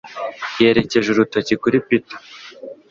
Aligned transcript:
Yerekeje 0.61 1.07
urutoki 1.11 1.53
kuri 1.61 1.77
Peter. 1.87 2.19